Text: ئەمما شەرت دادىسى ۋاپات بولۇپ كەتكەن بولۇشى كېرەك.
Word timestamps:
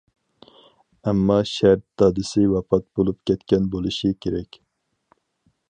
ئەمما 1.09 1.35
شەرت 1.49 1.83
دادىسى 2.03 2.47
ۋاپات 2.55 2.87
بولۇپ 2.99 3.21
كەتكەن 3.31 3.69
بولۇشى 3.77 4.15
كېرەك. 4.27 4.61